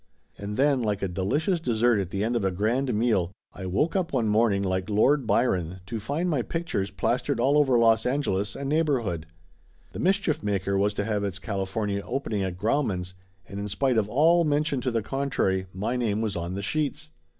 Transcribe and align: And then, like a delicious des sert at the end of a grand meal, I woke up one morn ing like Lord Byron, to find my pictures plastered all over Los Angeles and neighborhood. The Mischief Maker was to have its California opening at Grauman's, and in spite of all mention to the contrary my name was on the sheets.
And 0.35 0.57
then, 0.57 0.81
like 0.81 1.03
a 1.03 1.07
delicious 1.07 1.59
des 1.59 1.75
sert 1.75 1.99
at 1.99 2.09
the 2.09 2.23
end 2.23 2.35
of 2.35 2.43
a 2.43 2.49
grand 2.49 2.91
meal, 2.91 3.31
I 3.53 3.67
woke 3.67 3.95
up 3.95 4.11
one 4.13 4.27
morn 4.27 4.51
ing 4.51 4.63
like 4.63 4.89
Lord 4.89 5.27
Byron, 5.27 5.79
to 5.85 5.99
find 5.99 6.27
my 6.27 6.41
pictures 6.41 6.89
plastered 6.89 7.39
all 7.39 7.55
over 7.55 7.77
Los 7.77 8.07
Angeles 8.07 8.55
and 8.55 8.67
neighborhood. 8.67 9.27
The 9.91 9.99
Mischief 9.99 10.41
Maker 10.41 10.75
was 10.75 10.95
to 10.95 11.05
have 11.05 11.23
its 11.23 11.37
California 11.37 12.01
opening 12.03 12.41
at 12.41 12.57
Grauman's, 12.57 13.13
and 13.47 13.59
in 13.59 13.67
spite 13.67 13.99
of 13.99 14.09
all 14.09 14.43
mention 14.43 14.81
to 14.81 14.89
the 14.89 15.03
contrary 15.03 15.67
my 15.71 15.95
name 15.97 16.19
was 16.19 16.35
on 16.35 16.55
the 16.55 16.63
sheets. 16.63 17.11